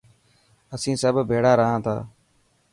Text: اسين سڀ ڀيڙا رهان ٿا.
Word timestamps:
اسين 0.73 0.95
سڀ 1.01 1.15
ڀيڙا 1.29 1.51
رهان 1.61 1.79
ٿا. 1.85 1.95